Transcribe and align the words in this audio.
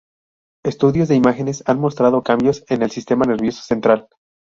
Estudios 0.63 1.09
de 1.09 1.15
imágenes 1.15 1.63
han 1.67 1.79
mostrado 1.79 2.23
cambios 2.23 2.65
en 2.69 2.81
el 2.81 2.89
sistema 2.89 3.23
nervioso 3.25 3.61
central. 3.61 4.07